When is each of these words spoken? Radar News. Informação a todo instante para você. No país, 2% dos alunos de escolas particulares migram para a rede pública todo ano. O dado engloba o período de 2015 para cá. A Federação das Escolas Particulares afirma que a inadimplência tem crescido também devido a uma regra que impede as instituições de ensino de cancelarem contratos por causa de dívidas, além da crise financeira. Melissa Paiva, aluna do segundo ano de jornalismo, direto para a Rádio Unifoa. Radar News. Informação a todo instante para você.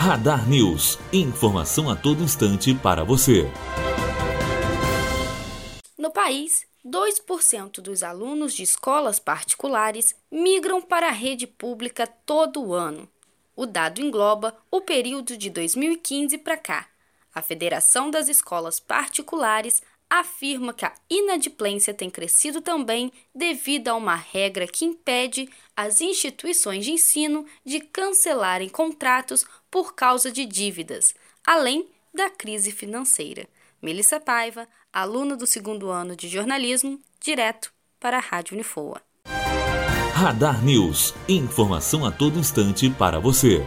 Radar 0.00 0.48
News. 0.48 0.96
Informação 1.12 1.90
a 1.90 1.96
todo 1.96 2.22
instante 2.22 2.72
para 2.72 3.02
você. 3.02 3.50
No 5.98 6.12
país, 6.12 6.64
2% 6.86 7.80
dos 7.80 8.04
alunos 8.04 8.54
de 8.54 8.62
escolas 8.62 9.18
particulares 9.18 10.14
migram 10.30 10.80
para 10.80 11.08
a 11.08 11.10
rede 11.10 11.48
pública 11.48 12.06
todo 12.06 12.72
ano. 12.74 13.08
O 13.56 13.66
dado 13.66 14.00
engloba 14.00 14.56
o 14.70 14.80
período 14.80 15.36
de 15.36 15.50
2015 15.50 16.38
para 16.38 16.56
cá. 16.56 16.86
A 17.34 17.42
Federação 17.42 18.08
das 18.08 18.28
Escolas 18.28 18.78
Particulares 18.78 19.82
afirma 20.10 20.72
que 20.72 20.84
a 20.84 20.92
inadimplência 21.10 21.92
tem 21.92 22.08
crescido 22.08 22.60
também 22.60 23.12
devido 23.34 23.88
a 23.88 23.94
uma 23.94 24.14
regra 24.14 24.66
que 24.66 24.84
impede 24.84 25.48
as 25.76 26.00
instituições 26.00 26.84
de 26.84 26.92
ensino 26.92 27.44
de 27.64 27.80
cancelarem 27.80 28.68
contratos 28.68 29.44
por 29.70 29.94
causa 29.94 30.30
de 30.32 30.44
dívidas, 30.44 31.14
além 31.46 31.86
da 32.14 32.30
crise 32.30 32.72
financeira. 32.72 33.46
Melissa 33.80 34.18
Paiva, 34.18 34.66
aluna 34.92 35.36
do 35.36 35.46
segundo 35.46 35.90
ano 35.90 36.16
de 36.16 36.28
jornalismo, 36.28 37.00
direto 37.20 37.72
para 38.00 38.16
a 38.16 38.20
Rádio 38.20 38.54
Unifoa. 38.54 39.00
Radar 40.12 40.64
News. 40.64 41.14
Informação 41.28 42.04
a 42.04 42.10
todo 42.10 42.40
instante 42.40 42.90
para 42.90 43.20
você. 43.20 43.64